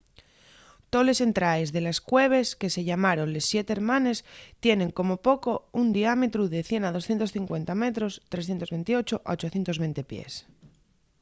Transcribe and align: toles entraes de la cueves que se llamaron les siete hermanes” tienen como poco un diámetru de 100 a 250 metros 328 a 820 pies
toles 0.93 1.19
entraes 1.27 1.69
de 1.75 1.81
la 1.85 1.93
cueves 2.11 2.47
que 2.59 2.73
se 2.75 2.81
llamaron 2.87 3.27
les 3.33 3.45
siete 3.51 3.71
hermanes” 3.77 4.17
tienen 4.63 4.95
como 4.97 5.21
poco 5.29 5.51
un 5.81 5.87
diámetru 5.97 6.43
de 6.53 6.61
100 6.69 6.83
a 6.87 6.89
250 6.97 7.73
metros 7.83 8.11
328 8.33 9.15
a 9.29 9.31
820 9.37 10.09
pies 10.11 10.33